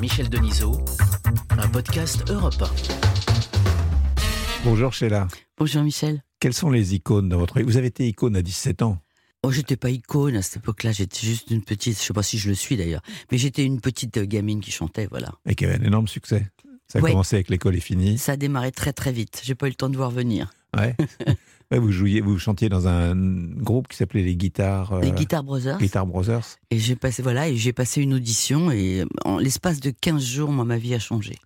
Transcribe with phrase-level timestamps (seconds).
[0.00, 0.78] Michel Denisot,
[1.50, 2.66] un podcast Europe 1.
[4.64, 5.28] Bonjour Sheila.
[5.58, 6.22] Bonjour Michel.
[6.40, 8.98] Quelles sont les icônes dans votre vie Vous avez été icône à 17 ans.
[9.42, 12.38] Oh, j'étais pas icône à cette époque-là, j'étais juste une petite, je sais pas si
[12.38, 13.02] je le suis d'ailleurs,
[13.32, 15.32] mais j'étais une petite euh, gamine qui chantait, voilà.
[15.46, 16.46] Et qui avait un énorme succès.
[16.88, 17.10] Ça a Ouais.
[17.10, 18.18] commencé avec l'école est finie.
[18.18, 20.50] Ça a démarré très très vite, j'ai pas eu le temps de voir venir.
[20.76, 20.94] Ouais.
[21.70, 24.92] Ouais, vous jouiez, vous chantiez dans un groupe qui s'appelait les Guitares.
[24.92, 25.78] euh, Les Guitar Brothers.
[25.78, 26.44] Guitar Brothers.
[26.70, 30.50] Et j'ai passé, voilà, et j'ai passé une audition et en l'espace de 15 jours,
[30.50, 31.36] moi, ma vie a changé.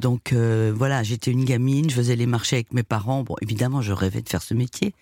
[0.00, 3.22] Donc euh, voilà, j'étais une gamine, je faisais les marchés avec mes parents.
[3.22, 4.94] Bon, évidemment, je rêvais de faire ce métier,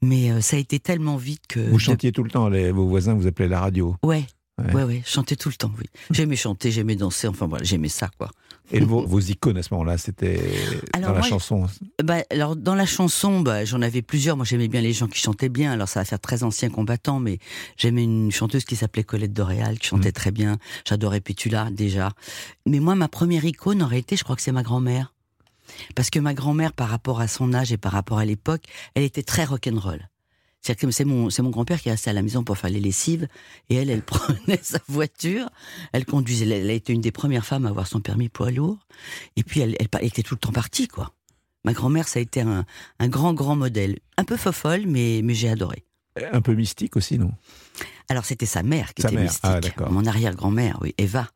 [0.00, 1.58] mais euh, ça a été tellement vite que.
[1.58, 2.48] Vous de- chantiez tout le temps.
[2.48, 3.96] les- vos voisins vous appelaient la radio.
[4.04, 4.24] Ouais,
[4.58, 4.84] Ouais.
[4.84, 5.86] ouais, chantais tout le temps, oui.
[6.10, 8.30] J'aimais chanter, j'aimais danser, enfin voilà, j'aimais ça, quoi.
[8.70, 10.40] Et vos, vos icônes à ce moment-là, c'était
[11.00, 11.66] dans la chanson.
[12.04, 14.36] Bah, alors dans la chanson, bah, j'en avais plusieurs.
[14.36, 15.72] Moi, j'aimais bien les gens qui chantaient bien.
[15.72, 17.38] Alors ça va faire très ancien combattant, mais
[17.78, 20.58] j'aimais une chanteuse qui s'appelait Colette Doréal, qui chantait très bien.
[20.86, 22.10] J'adorais Pétula déjà.
[22.66, 25.14] Mais moi, ma première icône aurait été, je crois que c'est ma grand-mère,
[25.94, 28.64] parce que ma grand-mère, par rapport à son âge et par rapport à l'époque,
[28.94, 30.08] elle était très rock'n'roll.
[30.60, 33.28] C'est-à-dire que c'est mon, grand-père qui restait à la maison pour faire les lessives,
[33.70, 35.48] et elle, elle prenait sa voiture,
[35.92, 38.50] elle conduisait, elle, elle a été une des premières femmes à avoir son permis poids
[38.50, 38.78] lourd,
[39.36, 41.12] et puis elle, elle, elle était tout le temps partie, quoi.
[41.64, 42.64] Ma grand-mère, ça a été un,
[42.98, 43.98] un grand, grand modèle.
[44.16, 45.84] Un peu fofolle, mais, mais j'ai adoré.
[46.32, 47.32] Un peu mystique aussi, non?
[48.08, 49.44] Alors, c'était sa mère qui Sa était mère, mystique.
[49.44, 49.92] ah, d'accord.
[49.92, 51.28] mon arrière-grand-mère, oui, Eva.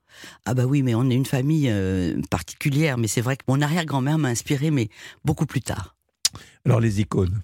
[0.44, 3.60] Ah bah oui, mais on est une famille euh, particulière, mais c'est vrai que mon
[3.60, 4.88] arrière-grand-mère m'a inspiré, mais
[5.24, 5.96] beaucoup plus tard.
[6.64, 7.42] Alors les icônes.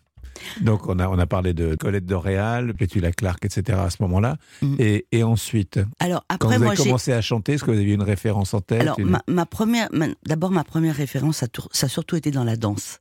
[0.60, 3.78] Donc on a, on a parlé de Colette Doréal, Pétula Clark, etc.
[3.80, 4.36] à ce moment-là.
[4.62, 4.76] Mhm.
[4.78, 7.78] Et, et ensuite, Alors, quand après, vous moi, avez commencé à chanter, est-ce que vous
[7.78, 11.38] aviez une référence en tête Alors, une- ma, ma première, ma- d'abord, ma première référence,
[11.38, 13.00] ça, a tour- ça a surtout été dans la danse.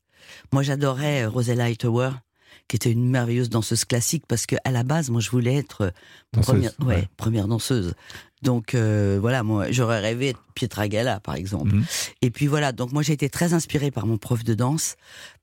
[0.52, 2.10] Moi, j'adorais euh, Rosella Hightower,
[2.68, 5.94] qui était une merveilleuse danseuse classique, parce que à la base, moi, je voulais être
[6.34, 7.08] Danseuse, première, ouais, ouais.
[7.16, 7.94] première danseuse.
[8.44, 11.76] Donc euh, voilà, moi, j'aurais rêvé d'être Pietra Gala, par exemple.
[11.76, 11.86] Mhm.
[12.22, 14.96] Et puis voilà, donc moi, j'ai été très inspirée par mon prof de danse,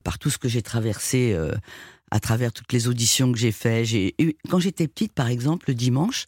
[0.03, 1.33] par tout ce que j'ai traversé.
[1.33, 1.51] euh,
[2.11, 5.65] à travers toutes les auditions que j'ai fait, j'ai eu quand j'étais petite, par exemple,
[5.69, 6.27] le dimanche,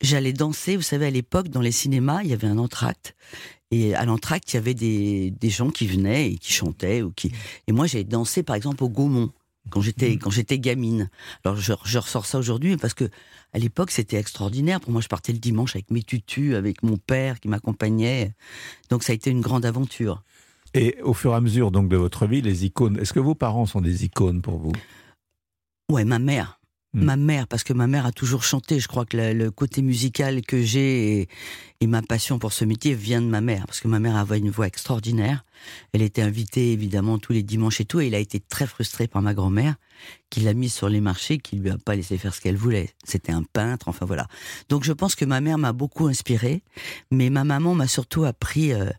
[0.00, 0.76] j'allais danser.
[0.76, 3.14] Vous savez, à l'époque, dans les cinémas, il y avait un entracte,
[3.70, 7.10] et à l'entracte, il y avait des, des gens qui venaient et qui chantaient ou
[7.10, 7.32] qui.
[7.66, 9.30] Et moi, j'ai dansé, par exemple, au Gaumont
[9.70, 11.10] quand j'étais quand j'étais gamine.
[11.44, 13.08] Alors je, je ressors ça aujourd'hui parce que
[13.52, 14.80] à l'époque c'était extraordinaire.
[14.80, 18.34] Pour moi, je partais le dimanche avec mes tutus, avec mon père qui m'accompagnait.
[18.90, 20.22] Donc ça a été une grande aventure.
[20.74, 22.98] Et au fur et à mesure donc de votre vie, les icônes.
[22.98, 24.72] Est-ce que vos parents sont des icônes pour vous?
[25.90, 26.58] Ouais, ma mère.
[26.94, 27.04] Hmm.
[27.04, 28.78] Ma mère, parce que ma mère a toujours chanté.
[28.78, 31.28] Je crois que le, côté musical que j'ai et,
[31.80, 33.66] et ma passion pour ce métier vient de ma mère.
[33.66, 35.44] Parce que ma mère avait une voix extraordinaire.
[35.94, 38.00] Elle était invitée évidemment tous les dimanches et tout.
[38.00, 39.76] Et il a été très frustré par ma grand-mère,
[40.28, 42.90] qui l'a mise sur les marchés, qui lui a pas laissé faire ce qu'elle voulait.
[43.04, 44.26] C'était un peintre, enfin voilà.
[44.68, 46.62] Donc je pense que ma mère m'a beaucoup inspiré.
[47.10, 48.74] Mais ma maman m'a surtout appris.
[48.74, 48.90] euh,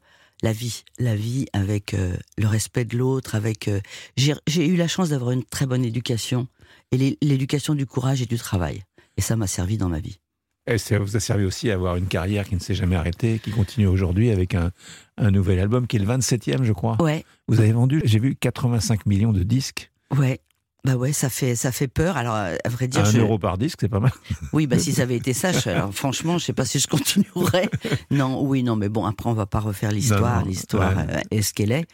[0.41, 3.69] la vie, la vie avec euh, le respect de l'autre, avec.
[3.69, 3.79] euh,
[4.17, 6.47] j'ai eu la chance d'avoir une très bonne éducation
[6.93, 8.83] et l'é- l'éducation du courage et du travail.
[9.17, 10.19] Et ça m'a servi dans ma vie.
[10.65, 13.39] Et ça vous a servi aussi à avoir une carrière qui ne s'est jamais arrêtée,
[13.43, 14.71] qui continue aujourd'hui avec un,
[15.17, 16.95] un nouvel album qui est le 27e, je crois.
[17.01, 19.91] Ouais, Vous avez vendu, j'ai vu, 85 millions de disques.
[20.17, 20.39] ouais.
[20.85, 22.17] Bah ouais, ça fait ça fait peur.
[22.17, 24.11] Alors à vrai dire, un je- euro par disque, c'est pas mal.
[24.51, 26.87] oui, bah si ça avait été ça, je- alors, franchement, je sais pas si je
[26.89, 27.69] continuerais.
[28.11, 30.43] Non, oui, non, mais bon, après on va pas refaire l'histoire.
[30.43, 31.23] L'histoire ouais.
[31.31, 31.85] est ce qu'elle est.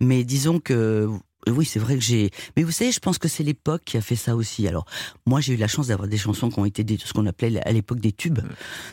[0.00, 1.08] Mais disons que
[1.48, 2.30] oui, c'est vrai que j'ai.
[2.56, 4.66] Mais vous savez, je pense que c'est l'époque qui a fait ça aussi.
[4.66, 4.84] Alors
[5.26, 7.60] moi, j'ai eu la chance d'avoir des chansons qui ont été des, ce qu'on appelait
[7.66, 8.40] à l'époque des tubes.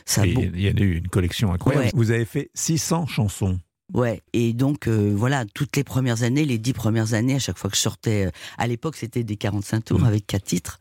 [0.04, 1.86] Ça a Et beau- Il y en a eu une collection incroyable.
[1.86, 1.90] Ouais.
[1.94, 3.58] Vous avez fait 600 chansons.
[3.92, 7.58] Ouais, et donc euh, voilà, toutes les premières années, les dix premières années, à chaque
[7.58, 10.78] fois que je sortais, euh, à l'époque c'était des 45 tours avec quatre titres,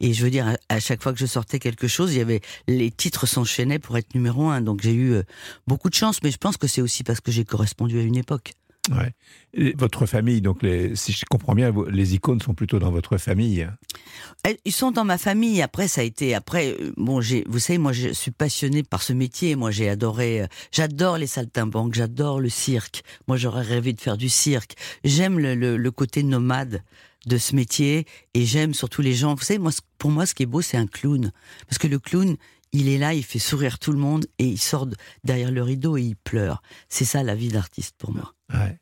[0.00, 2.20] et je veux dire, à, à chaque fois que je sortais quelque chose, il y
[2.20, 5.22] avait les titres s'enchaînaient pour être numéro un, donc j'ai eu euh,
[5.66, 8.16] beaucoup de chance, mais je pense que c'est aussi parce que j'ai correspondu à une
[8.18, 8.52] époque.
[8.90, 9.12] Ouais.
[9.54, 13.16] Et votre famille, donc les, si je comprends bien, les icônes sont plutôt dans votre
[13.16, 13.68] famille.
[14.64, 15.62] Ils sont dans ma famille.
[15.62, 16.34] Après, ça a été.
[16.34, 17.44] Après, euh, bon, j'ai.
[17.48, 19.54] Vous savez, moi, je suis passionnée par ce métier.
[19.54, 20.42] Moi, j'ai adoré.
[20.42, 21.94] euh, J'adore les saltimbanques.
[21.94, 23.04] J'adore le cirque.
[23.28, 24.74] Moi, j'aurais rêvé de faire du cirque.
[25.04, 26.82] J'aime le, le- le côté nomade
[27.26, 28.04] de ce métier
[28.34, 29.36] et j'aime surtout les gens.
[29.36, 31.30] Vous savez, moi, pour moi, ce qui est beau, c'est un clown,
[31.68, 32.36] parce que le clown.
[32.74, 35.62] Il est là, il fait sourire tout le monde et il sort de- derrière le
[35.62, 36.62] rideau et il pleure.
[36.88, 38.32] C'est ça la vie d'artiste pour moi.
[38.50, 38.78] Ouais.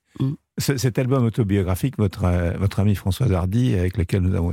[0.61, 4.53] Ce- Cet album autobiographique, votre, euh, votre ami François Hardy, avec lequel nous avons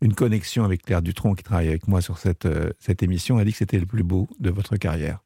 [0.00, 3.44] une, connexion avec Claire Dutronc, qui travaille avec moi sur cette, euh, cette émission, a
[3.44, 5.18] dit que c'était le plus beau de votre carrière.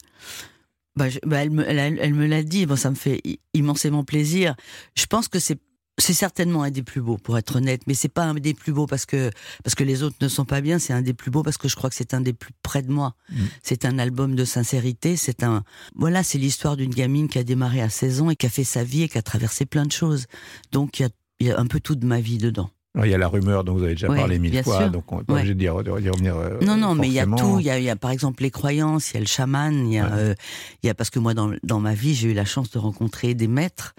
[0.96, 3.20] Bah, bah, elle, me, elle, l'a dit, bon, ça me fait
[3.54, 4.56] immensément plaisir.
[4.94, 5.58] Je pense que c'est
[5.98, 8.72] C'est certainement un des plus beaux, pour être honnête, mais c'est pas un des plus
[8.72, 9.30] beaux parce que
[9.62, 10.78] parce que les autres ne sont pas bien.
[10.78, 12.82] C'est un des plus beaux parce que je crois que c'est un des plus près
[12.82, 13.14] de moi.
[13.30, 13.44] Mm.
[13.62, 15.16] C'est un album de sincérité.
[15.16, 18.46] C'est un voilà, c'est l'histoire d'une gamine qui a démarré à 16 ans et qui
[18.46, 20.26] a fait sa vie et qui a traversé plein de choses.
[20.72, 21.10] Donc il y a,
[21.40, 22.70] il y a un peu tout de ma vie dedans.
[23.02, 24.90] Il y a la rumeur dont vous avez déjà Ouais, parlé mille fois, sûr.
[24.90, 25.38] donc on n'est pas Ouais.
[25.40, 26.36] obligé d'y re- d'y revenir.
[26.36, 27.58] euh, Non, non, mais il y a tout.
[27.58, 29.86] Il y a, il y a, par exemple les croyances, il y a le chaman,
[29.88, 30.10] il y a, Ouais.
[30.12, 30.34] euh,
[30.82, 32.78] il y a parce que moi dans, dans ma vie j'ai eu la chance de
[32.78, 33.94] rencontrer des maîtres.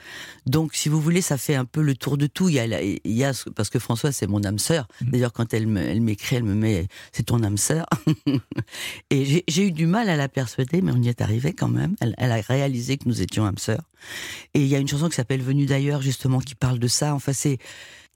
[0.46, 2.50] Donc si vous voulez, ça fait un peu le tour de tout.
[2.50, 4.88] Il y a, il y a ce- parce que Françoise c'est mon âme sœur.
[5.02, 5.10] Mhm.
[5.10, 7.88] D'ailleurs quand elle me- elle m'écrit, elle me met c'est ton âme sœur.
[9.10, 11.96] Et j'ai- eu du mal à la persuader, mais on y est arrivé quand même.
[12.02, 13.82] Elle, elle a réalisé que nous étions âmes sœurs.
[14.54, 17.16] Et il y a une chanson qui s'appelle Venue d'ailleurs justement qui parle de ça.
[17.16, 17.58] Enfin c'est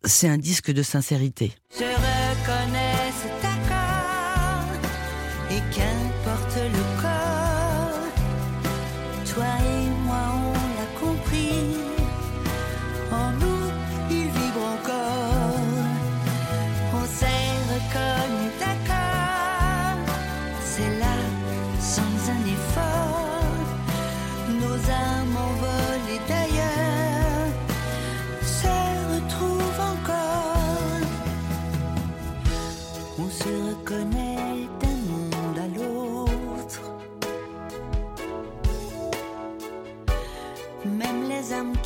[0.07, 1.53] c'est un disque de sincérité.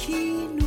[0.09, 0.61] Les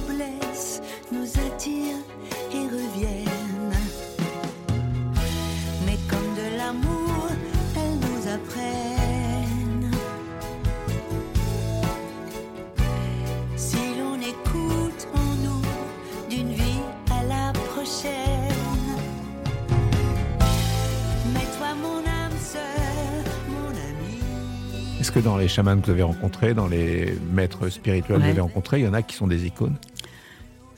[25.14, 28.40] que dans les chamans que vous avez rencontrés, dans les maîtres spirituels que vous avez
[28.40, 29.76] rencontrés, il y en a qui sont des icônes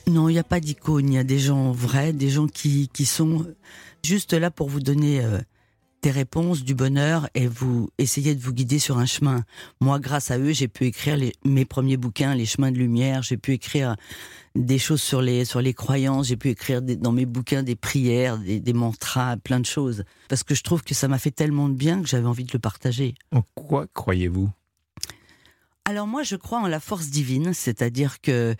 [0.05, 1.09] Non, il n'y a pas d'icône.
[1.09, 3.47] Il y a des gens vrais, des gens qui, qui sont
[4.05, 5.39] juste là pour vous donner euh,
[6.03, 9.43] des réponses, du bonheur et vous essayer de vous guider sur un chemin.
[9.81, 13.23] Moi, grâce à eux, j'ai pu écrire les- mes premiers bouquins, Les chemins de lumière.
[13.23, 13.95] J'ai pu écrire
[14.55, 16.27] des choses sur les, sur les croyances.
[16.27, 20.03] J'ai pu écrire des- dans mes bouquins des prières, des, des mantras, plein de choses.
[20.29, 22.51] Parce que je trouve que ça m'a fait tellement de bien que j'avais envie de
[22.53, 23.15] le partager.
[23.31, 24.49] En quoi croyez-vous?
[25.85, 28.55] Alors moi, je crois en la force divine, c'est-à-dire que,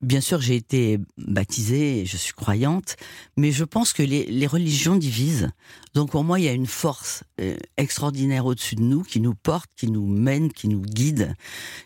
[0.00, 2.96] bien sûr, j'ai été baptisée, je suis croyante,
[3.36, 5.50] mais je pense que les, les religions divisent.
[5.94, 9.34] Donc pour moi, il y a une force euh, extraordinaire au-dessus de nous, qui nous
[9.34, 11.34] porte, qui nous mène, qui nous guide.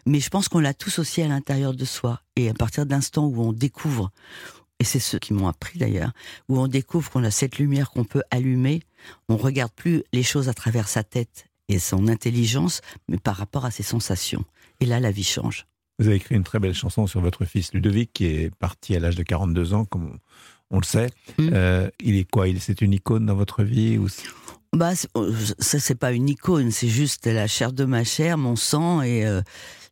[0.06, 2.20] Mais je pense qu'on l'a tous aussi à l'intérieur de soi.
[2.36, 4.10] Et à partir de l'instant où on découvre,
[4.78, 6.12] et c'est ceux qui m'ont appris d'ailleurs,
[6.48, 8.82] où on découvre qu'on a cette lumière qu'on peut allumer,
[9.28, 13.64] on regarde plus les choses à travers sa tête et son intelligence, mais par rapport
[13.64, 14.44] à ses sensations.
[14.80, 15.66] Et là, la vie change.
[16.02, 18.98] Vous avez écrit une très belle chanson sur votre fils Ludovic, qui est parti à
[18.98, 20.06] l'âge de 42 ans, comme
[20.70, 21.10] on, on le sait.
[21.38, 21.50] Mm.
[21.52, 22.48] Euh, il est quoi?
[22.48, 24.08] Il, C'est une icône dans votre vie ou
[24.72, 28.56] Bah, euh, ça, c'est pas une icône, c'est juste la chair de ma chair, mon
[28.56, 29.42] sang, et, euh,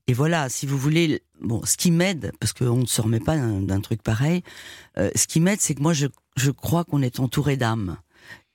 [0.08, 3.36] et voilà, si vous voulez, bon, ce qui m'aide, parce qu'on ne se remet pas
[3.36, 4.42] d'un d'un truc pareil,
[4.98, 7.98] euh, ce qui m'aide, c'est que moi, je, je crois qu'on est entouré d'âmes.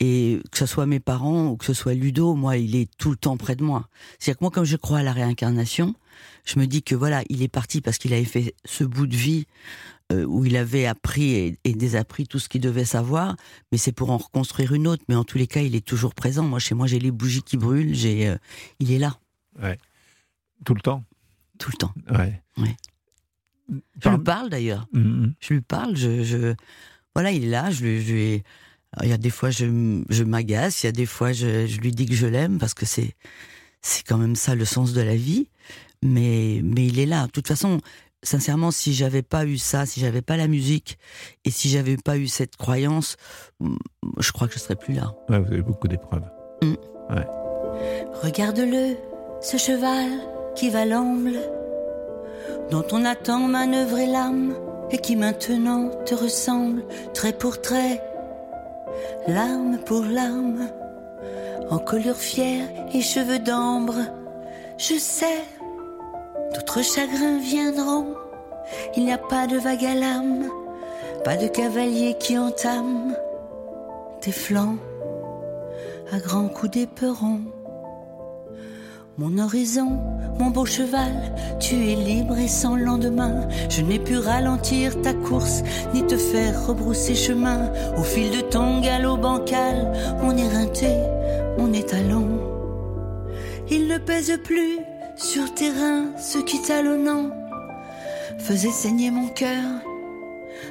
[0.01, 3.11] Et que ce soit mes parents ou que ce soit Ludo, moi, il est tout
[3.11, 3.87] le temps près de moi.
[4.19, 5.95] C'est-à-dire que moi, comme je crois à la réincarnation,
[6.45, 9.15] je me dis que voilà, il est parti parce qu'il avait fait ce bout de
[9.15, 9.45] vie
[10.11, 13.35] euh, où il avait appris et, et désappris tout ce qu'il devait savoir,
[13.71, 15.03] mais c'est pour en reconstruire une autre.
[15.09, 16.43] Mais en tous les cas, il est toujours présent.
[16.43, 18.37] Moi, chez moi, j'ai les bougies qui brûlent, j'ai, euh,
[18.79, 19.17] il est là
[20.63, 21.03] tout le temps?
[21.57, 21.93] Tout le temps.
[22.11, 22.41] Ouais.
[22.57, 22.75] Ouais.
[23.69, 24.87] Je Par- lui parle d'ailleurs.
[24.93, 25.95] Mm, Je lui parle.
[25.95, 26.53] Je, je-
[27.15, 27.71] voilà, il est là.
[27.71, 28.43] Je lui, je lui-
[28.93, 30.83] Alors, il y a des fois, je, je m'agace.
[30.83, 33.15] Il y a des fois, je, je lui dis que je l'aime parce que c'est,
[33.81, 35.47] c'est quand même ça le sens de la vie.
[36.05, 37.25] Mais, mais il est là.
[37.25, 37.79] De toute façon,
[38.23, 40.97] sincèrement, si j'avais pas eu ça, si j'avais pas la musique
[41.45, 43.17] et si j'avais pas eu cette croyance,
[43.59, 43.75] mm,
[44.19, 45.13] je crois que je serais plus là.
[45.29, 46.23] ouais, vous avez beaucoup d'épreuves.
[48.23, 48.95] Regarde-le,
[49.41, 50.09] ce cheval
[50.55, 51.37] qui va l'amble,
[52.71, 54.55] dont on attend manœuvrer l'âme
[54.89, 56.83] et qui maintenant te ressemble
[57.13, 58.01] trait pour trait,
[59.27, 60.69] larme pour larme,
[61.69, 63.95] en colure fière et cheveux d'ambre.
[64.77, 65.43] Je sais,
[66.53, 68.07] d'autres chagrins viendront,
[68.95, 70.49] il n'y a pas de vague à l'âme,
[71.23, 73.15] pas de cavalier qui entame
[74.21, 74.77] tes flancs
[76.11, 77.41] à grands coups d'éperon.
[79.17, 79.97] Mon horizon,
[80.39, 81.13] mon beau cheval,
[81.59, 83.47] tu es libre et sans lendemain.
[83.69, 87.71] Je n'ai pu ralentir ta course, ni te faire rebrousser chemin.
[87.97, 90.89] Au fil de ton galop bancal, mon éreinté,
[91.57, 92.27] mon étalon.
[93.69, 94.79] Il ne pèse plus
[95.15, 97.31] sur tes reins, ce qui talonnant
[98.39, 99.63] faisait saigner mon cœur.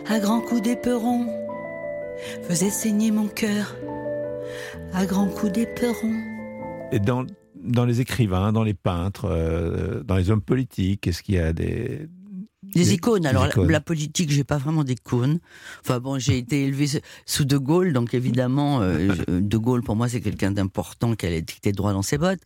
[0.06, 1.26] à grands coups d'éperon,
[2.48, 3.74] faisait saigner mon cœur
[4.92, 6.12] à grands coups d'éperon.
[6.92, 7.24] Et dans,
[7.84, 12.08] les écrivains, dans les peintres, euh, dans les hommes politiques, est-ce qu'il y a des,
[12.74, 13.26] des icônes.
[13.26, 15.38] Alors, la, politique, j'ai pas vraiment d'icônes.
[15.80, 16.88] Enfin bon, j'ai été élevé
[17.26, 21.40] sous De Gaulle, donc évidemment, euh, De Gaulle, pour moi, c'est quelqu'un d'important qui a
[21.40, 22.40] dicté droit dans ses bottes.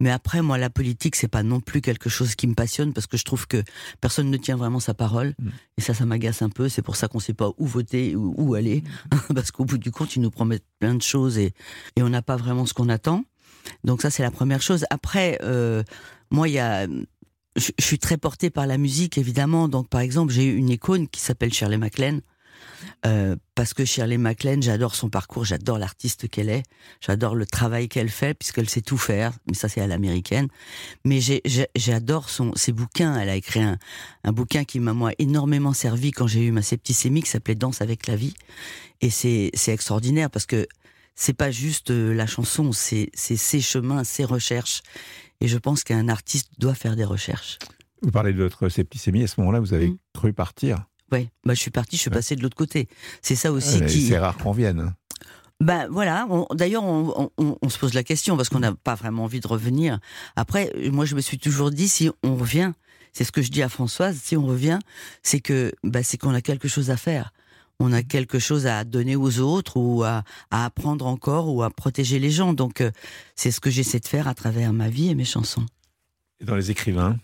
[0.00, 3.06] Mais après, moi, la politique, c'est pas non plus quelque chose qui me passionne parce
[3.06, 3.62] que je trouve que
[4.00, 5.34] personne ne tient vraiment sa parole.
[5.38, 5.48] Mm.
[5.78, 6.68] Et ça, ça m'agace un peu.
[6.68, 8.82] C'est pour ça qu'on sait pas où voter ou où aller.
[9.34, 11.52] Parce qu'au bout du compte, ils nous promettent plein de choses et,
[11.96, 13.24] et on n'a pas vraiment ce qu'on attend.
[13.84, 14.84] Donc ça, c'est la première chose.
[14.90, 15.82] Après, euh,
[16.30, 16.86] moi, il y a
[17.56, 19.68] je, suis très portée par la musique, évidemment.
[19.68, 22.22] Donc, par exemple, j'ai une icône qui s'appelle Shirley MacLaine.
[23.04, 26.62] Euh, parce que Shirley MacLaine, j'adore son parcours, j'adore l'artiste qu'elle est,
[27.00, 30.48] j'adore le travail qu'elle fait, puisqu'elle sait tout faire, mais ça c'est à l'américaine.
[31.04, 31.20] Mais
[31.74, 33.18] j'adore ses bouquins.
[33.18, 33.78] Elle a écrit un,
[34.24, 37.80] un bouquin qui m'a moi énormément servi quand j'ai eu ma septicémie, qui s'appelait Danse
[37.80, 38.34] avec la vie.
[39.00, 40.66] Et c'est extraordinaire parce que
[41.16, 44.82] c'est pas juste euh, la chanson, c'est ses chemins, ses recherches.
[45.40, 47.58] Et je pense qu'un artiste doit faire des recherches.
[48.02, 49.98] Vous parlez de votre septicémie, à ce moment-là, vous avez mm.
[50.14, 52.88] cru partir Oui, bah, je suis parti, je suis passé de l'autre côté.
[53.22, 54.08] C'est ça aussi qui.
[54.08, 54.80] C'est rare qu'on vienne.
[54.80, 54.94] Hein.
[55.58, 59.48] Ben voilà, d'ailleurs on, se pose la question parce qu'on n'a pas vraiment envie de
[59.48, 60.00] revenir.
[60.36, 62.72] Après, moi je me suis toujours dit si on revient,
[63.14, 64.78] c'est ce que je dis à Françoise, si on revient,
[65.22, 67.32] c'est que ben, c'est qu'on a quelque chose à faire
[67.80, 72.18] on a quelque chose à donner aux autres ou à, apprendre encore ou à protéger
[72.18, 72.52] les gens.
[72.52, 72.90] Donc euh,
[73.34, 75.66] c'est ce que j'essaie de faire à travers ma vie et mes chansons.
[76.40, 77.16] Et dans les écrivains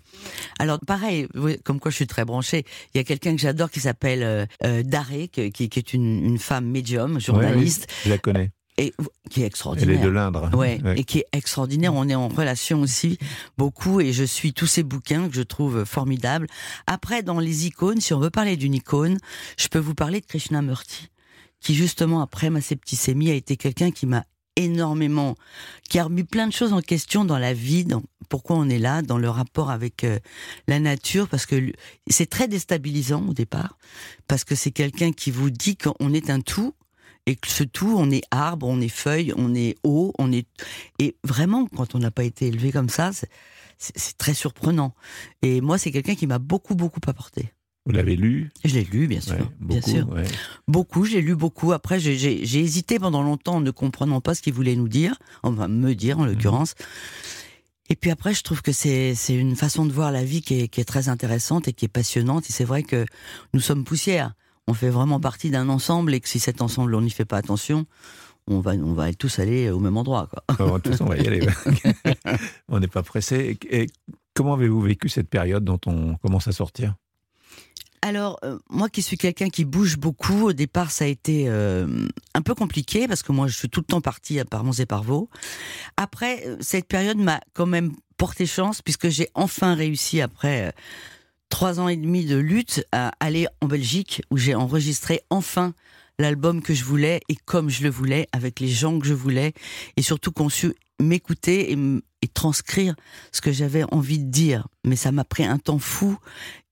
[0.59, 1.29] Alors pareil,
[1.65, 2.65] comme quoi je suis très branchée.
[2.95, 6.67] Il y a quelqu'un que j'adore qui s'appelle euh, euh Daré, qui, est une, femme
[6.67, 7.89] médium, journaliste.
[8.05, 8.95] je la connais et
[9.31, 9.97] qui est extraordinaire.
[9.97, 10.51] Elle est de l'Indre.
[10.57, 11.95] Ouais, et qui est extraordinaire.
[11.95, 13.19] On est en relation aussi
[13.59, 16.47] beaucoup et je suis tous ces bouquins que je trouve formidables.
[16.87, 19.19] Après, dans les icônes, si on veut parler d'une icône,
[19.59, 21.09] je peux vous parler de Krishnamurti,
[21.61, 24.25] qui justement après ma septicémie a été quelqu'un qui m'a
[24.57, 25.35] énormément,
[25.89, 28.79] qui a remis plein de choses en question dans la vie, dans pourquoi on est
[28.79, 30.19] là, dans le rapport avec euh,
[30.69, 31.73] la nature, parce que
[32.07, 33.79] c'est très déstabilisant au départ,
[34.29, 36.75] parce que c'est quelqu'un qui vous dit qu'on est un tout
[37.27, 40.47] et que ce tout, on est arbre, on est feuille, on est eau, on est
[40.99, 43.11] et vraiment quand on n'a pas été élevé comme ça,
[43.79, 44.95] c'est très surprenant.
[45.43, 47.53] Et moi, c'est quelqu'un qui m'a beaucoup beaucoup apporté.
[47.85, 48.51] Vous l'avez lu?
[48.65, 49.37] Je l'ai lu, bien sûr.
[49.59, 50.07] beaucoup, bien sûr.
[50.69, 51.73] Beaucoup, j'ai lu beaucoup.
[51.73, 55.67] Après, j'ai hésité pendant longtemps en ne comprenant pas ce qu'il voulait nous dire, enfin
[55.67, 56.75] me dire en l'occurrence.
[57.89, 60.69] Et puis après, je trouve que c'est une façon de voir la vie qui est,
[60.69, 62.49] qui est très intéressante et qui est passionnante.
[62.49, 63.05] Et c'est vrai que
[63.53, 64.33] nous sommes poussière
[64.69, 67.37] on fait vraiment partie d'un ensemble et que si cet ensemble, on n'y fait pas
[67.37, 67.87] attention,
[68.47, 70.29] on va, on va tous aller au même endroit.
[70.29, 70.81] Quoi.
[70.81, 71.47] tous, on va y aller.
[72.69, 73.59] on n'est pas pressé.
[73.71, 73.87] Et
[74.35, 76.95] comment avez-vous vécu cette période dont on commence à sortir?
[78.05, 82.09] Alors, euh, moi qui suis quelqu'un qui bouge beaucoup, au départ ça a été euh,
[82.35, 84.87] un peu compliqué parce que moi je suis tout le temps parti à Parmons et
[84.87, 85.31] Parvaux.
[85.97, 90.75] Après, euh, cette période m'a quand même porté chance puisque j'ai enfin réussi après
[91.53, 95.75] trois ans et demi de lutte à aller en Belgique où j'ai enregistré enfin
[96.19, 99.53] l'album que je voulais et comme je le voulais, avec les gens que je voulais,
[99.99, 102.95] et surtout conçu m'écouter et, transcrire
[103.33, 104.67] ce que j'avais envie de dire.
[104.87, 106.17] Mais ça m'a pris un temps fou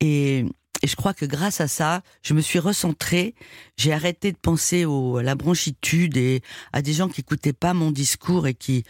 [0.01, 0.47] et,
[0.83, 3.35] je crois que grâce à ça, je me suis recentrée.
[3.77, 6.41] J'ai arrêté de penser au, à la bronchitude et
[6.73, 8.85] à des gens qui n'écoutaient pas mon discours et qui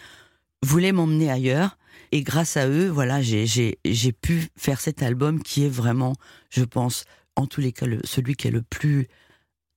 [0.63, 1.77] voulaient m'emmener ailleurs.
[2.13, 6.15] Et grâce à eux, voilà, j'ai pu faire cet album qui est vraiment,
[6.51, 7.05] je pense,
[7.37, 9.09] en tous les cas, celui qui est le plus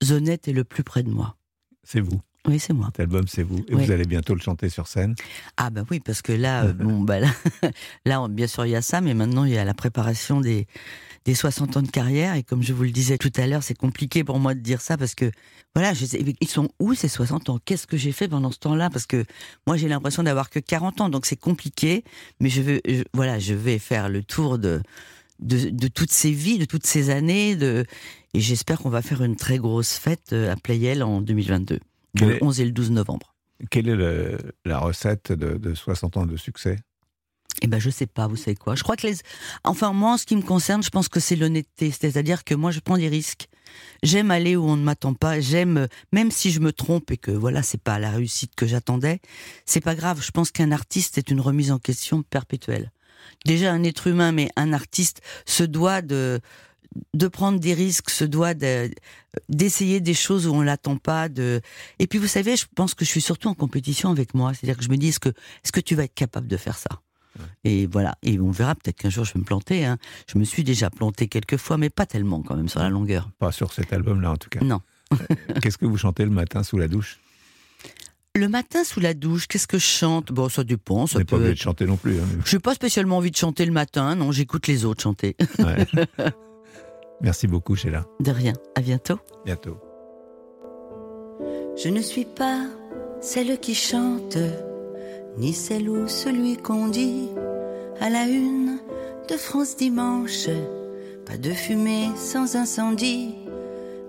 [0.10, 1.38] honnête et le plus près de moi.
[1.84, 2.22] C'est vous.
[2.48, 2.88] Oui, c'est moi.
[2.88, 3.64] Cet album, c'est vous.
[3.70, 5.16] Et vous allez bientôt le chanter sur scène
[5.56, 7.30] Ah, bah oui, parce que là, euh, bon, bah là,
[8.06, 10.68] là, bien sûr, il y a ça, mais maintenant, il y a la préparation des,
[11.26, 12.36] des 60 ans de carrière.
[12.36, 14.82] Et comme je vous le disais tout à l'heure, c'est compliqué pour moi de dire
[14.82, 15.32] ça parce que,
[15.74, 17.60] voilà, je sais, ils sont où ces 60 ans?
[17.64, 18.90] Qu'est-ce que j'ai fait pendant ce temps-là?
[18.90, 19.24] Parce que
[19.66, 22.04] moi, j'ai l'impression d'avoir que 40 ans, donc c'est compliqué.
[22.42, 22.82] Mais je veux,
[23.14, 24.82] voilà, je vais faire le tour de,
[25.40, 27.56] de, toutes ces vies, de toutes ces années.
[27.56, 27.86] De,
[28.34, 31.80] et j'espère qu'on va faire une très grosse fête euh, à Playel en 2022,
[32.14, 33.34] le 11 et le 12 novembre.
[33.70, 36.80] Quelle est la recette de, de 60 ans de succès?
[37.62, 38.76] Eh ben, je sais pas, vous savez quoi.
[38.76, 39.16] Je crois que les,
[39.64, 41.92] enfin, moi, en ce qui me concerne, je pense que c'est l'honnêteté.
[41.92, 43.48] C'est-à-dire que moi, je prends des risques.
[44.02, 45.40] J'aime aller où on ne m'attend pas.
[45.40, 49.20] J'aime, même si je me trompe et que voilà, c'est pas la réussite que j'attendais,
[49.66, 50.22] c'est pas grave.
[50.22, 52.92] Je pense qu'un artiste est une remise en question perpétuelle.
[53.46, 56.42] Déjà, un être humain, mais un artiste se doit de,
[57.14, 58.54] de prendre des risques, se doit
[59.50, 61.30] d'essayer des choses où on l'attend pas.
[61.30, 61.62] De...
[62.00, 64.54] Et puis vous savez, je pense que je suis surtout en compétition avec moi.
[64.54, 66.78] C'est-à-dire que je me dis, est-ce que, est-ce que tu vas être capable de faire
[66.78, 66.90] ça?
[67.64, 68.16] Et voilà.
[68.22, 69.86] Et on verra peut-être qu'un jour je vais me planter.
[69.86, 69.98] Hein.
[70.32, 73.30] Je me suis déjà planté quelques fois, mais pas tellement quand même sur la longueur.
[73.40, 74.60] Pas sur cet album-là en tout cas.
[74.60, 74.82] Non.
[75.62, 77.20] Qu'est-ce que vous chantez le matin sous la douche?
[78.36, 80.32] Le matin sous la douche, qu'est-ce que je chante?
[80.32, 81.06] Bon, ça dépend.
[81.06, 82.20] Ça n'avez pas peut obligé de chanter non plus.
[82.20, 85.36] hein, Je n'ai pas spécialement envie de chanter le matin, non, j'écoute les autres chanter.
[85.60, 85.86] Ouais.
[87.24, 88.06] Merci beaucoup, Sheila.
[88.20, 88.54] De rien.
[88.76, 89.18] À bientôt.
[89.46, 89.78] Bientôt.
[91.76, 92.66] Je ne suis pas
[93.22, 94.38] celle qui chante,
[95.38, 97.30] ni celle ou celui qu'on dit
[98.02, 98.78] à la une
[99.30, 100.50] de France dimanche.
[101.26, 103.36] Pas de fumée sans incendie,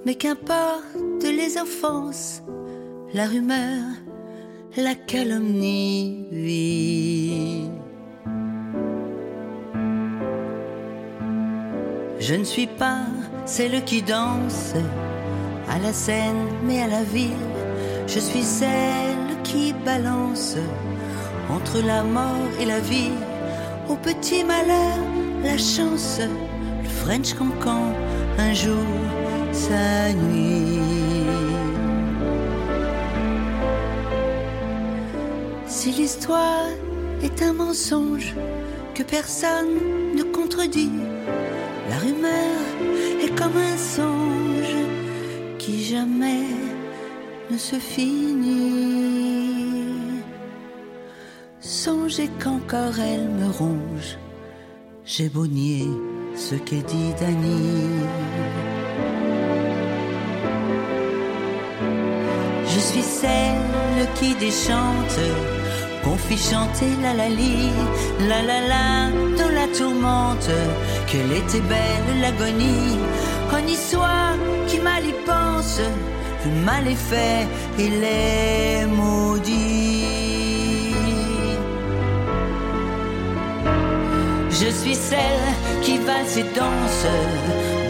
[0.05, 2.43] mais qu'importe les offenses,
[3.15, 3.85] la rumeur,
[4.77, 6.27] la calomnie.
[12.27, 13.01] Je ne suis pas
[13.45, 14.73] celle qui danse
[15.69, 17.47] à la scène, mais à la ville.
[18.07, 20.57] Je suis celle qui balance
[21.51, 23.13] entre la mort et la vie.
[23.91, 24.97] Au petit malheur,
[25.43, 26.19] la chance,
[26.83, 27.93] le French cancan,
[28.39, 28.87] un jour,
[29.53, 30.81] sa nuit.
[35.67, 36.71] Si l'histoire
[37.23, 38.33] est un mensonge
[38.95, 40.91] que personne ne contredit,
[41.91, 42.61] la rumeur
[43.23, 44.77] est comme un songe
[45.59, 46.49] qui jamais
[47.51, 49.35] ne se finit.
[51.61, 54.19] Songez qu'encore elle me ronge,
[55.05, 55.89] j'ai beau nier
[56.35, 57.73] ce qu'est dit Dany.
[62.67, 65.19] Je suis celle qui déchante,
[66.05, 67.71] qu'on fit chanter la la li,
[68.29, 68.87] la la la
[69.39, 70.51] dans la tourmente,
[71.07, 72.99] qu'elle était belle l'agonie.
[73.53, 74.35] Honni soit
[74.69, 75.81] qui mal y pense,
[76.45, 77.47] le mal est fait,
[77.79, 80.05] il est maudit.
[84.51, 85.47] Je suis celle
[85.83, 87.07] qui valse et danse.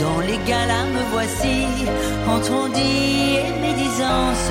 [0.01, 1.67] Dans les galas me voici,
[2.29, 4.51] entre on-dit et médisance.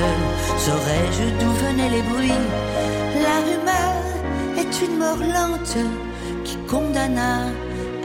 [0.58, 2.46] Saurais-je d'où venaient les bruits?
[4.82, 5.78] Une mort lente
[6.44, 7.44] qui condamna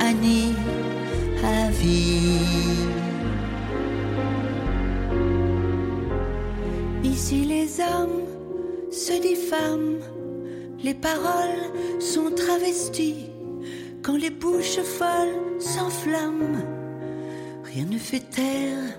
[0.00, 0.54] Annie
[1.42, 2.86] à vie.
[7.04, 8.22] Ici les hommes
[8.90, 10.00] se diffament,
[10.82, 11.64] les paroles
[12.00, 13.30] sont travesties.
[14.02, 16.62] Quand les bouches folles s'enflamment,
[17.64, 18.98] rien ne fait taire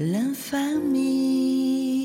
[0.00, 1.95] l'infamie.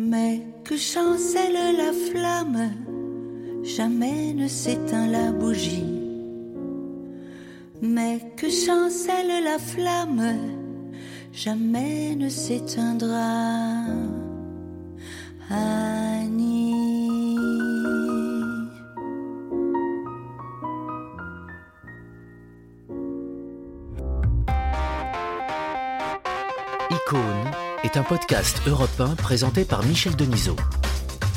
[0.00, 2.70] Mais que chancelle la flamme,
[3.64, 5.92] jamais ne s'éteint la bougie.
[7.82, 10.36] Mais que chancelle la flamme,
[11.32, 13.86] jamais ne s'éteindra.
[15.50, 16.07] Annie.
[27.88, 30.56] Est un podcast européen présenté par Michel Denisot.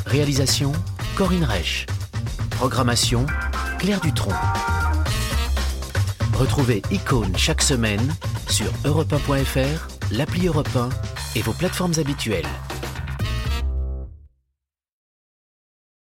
[0.05, 0.73] Réalisation
[1.15, 1.85] Corinne Reich.
[2.57, 3.25] Programmation
[3.79, 4.33] Claire Dutronc.
[6.33, 8.13] Retrouvez Icône chaque semaine
[8.49, 10.89] sur europe1.fr, l'appli Europe 1
[11.37, 12.49] et vos plateformes habituelles.